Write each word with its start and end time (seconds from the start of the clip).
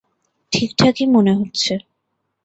ঠিকঠাকই 0.53 1.05
মনে 1.07 1.33
হচ্ছে। 1.33 1.73